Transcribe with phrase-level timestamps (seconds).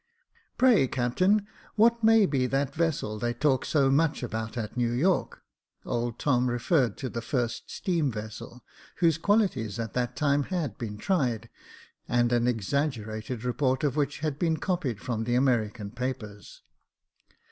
[0.57, 1.45] "Pray, captain,
[1.75, 5.43] what may be that vessel they talk so much about at New York?"
[5.85, 8.63] Old Tom referred to the first steam vessel,
[8.95, 11.49] whose qualities at that time had been tried,
[12.07, 16.63] and an exaggerated report of which had been copied from the American papers.